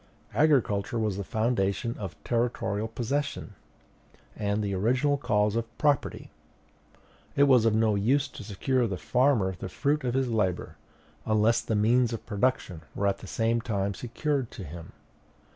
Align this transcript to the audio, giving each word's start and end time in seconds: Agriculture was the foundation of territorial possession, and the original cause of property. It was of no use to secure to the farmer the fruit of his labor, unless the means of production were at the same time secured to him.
Agriculture 0.33 0.97
was 0.97 1.15
the 1.15 1.23
foundation 1.23 1.95
of 1.99 2.15
territorial 2.23 2.87
possession, 2.87 3.53
and 4.35 4.63
the 4.63 4.73
original 4.73 5.15
cause 5.15 5.55
of 5.55 5.77
property. 5.77 6.31
It 7.35 7.43
was 7.43 7.65
of 7.65 7.75
no 7.75 7.93
use 7.93 8.27
to 8.27 8.43
secure 8.43 8.81
to 8.81 8.87
the 8.87 8.97
farmer 8.97 9.55
the 9.59 9.69
fruit 9.69 10.03
of 10.03 10.15
his 10.15 10.29
labor, 10.29 10.75
unless 11.23 11.61
the 11.61 11.75
means 11.75 12.13
of 12.13 12.25
production 12.25 12.81
were 12.95 13.05
at 13.05 13.19
the 13.19 13.27
same 13.27 13.61
time 13.61 13.93
secured 13.93 14.49
to 14.49 14.63
him. 14.63 14.93